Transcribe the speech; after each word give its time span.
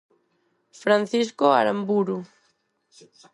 Francisco 0.81 1.45
Aramburu. 1.59 2.17